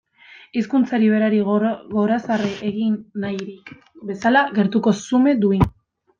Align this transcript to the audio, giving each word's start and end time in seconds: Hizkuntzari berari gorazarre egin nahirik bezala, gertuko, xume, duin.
Hizkuntzari 0.59 1.09
berari 1.15 1.41
gorazarre 1.51 2.49
egin 2.71 2.97
nahirik 3.27 3.71
bezala, 4.11 4.45
gertuko, 4.59 4.97
xume, 5.05 5.37
duin. 5.45 5.71